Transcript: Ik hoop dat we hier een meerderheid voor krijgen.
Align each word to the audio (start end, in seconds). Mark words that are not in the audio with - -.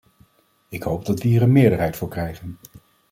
Ik 0.69 0.83
hoop 0.83 1.05
dat 1.05 1.21
we 1.21 1.27
hier 1.27 1.41
een 1.41 1.51
meerderheid 1.51 1.95
voor 1.95 2.09
krijgen. 2.09 2.57